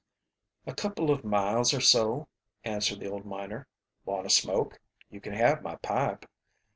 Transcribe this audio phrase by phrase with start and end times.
[0.65, 2.27] "A couple of miles or so,"
[2.63, 3.67] answered the old miner.
[4.03, 4.79] "Want a smoke?
[5.11, 6.25] You can have my pipe."